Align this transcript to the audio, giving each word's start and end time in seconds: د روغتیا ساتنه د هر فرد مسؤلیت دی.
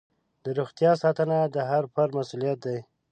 د 0.43 0.45
روغتیا 0.59 0.91
ساتنه 1.03 1.37
د 1.55 1.57
هر 1.69 1.83
فرد 1.93 2.11
مسؤلیت 2.19 2.57
دی. 2.65 2.79